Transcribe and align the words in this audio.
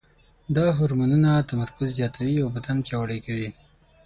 دا 0.55 0.65
هورمونونه 0.77 1.31
تمرکز 1.49 1.87
زیاتوي 1.97 2.35
او 2.43 2.47
بدن 2.55 2.77
پیاوړی 2.85 3.19
کوي. 3.25 3.49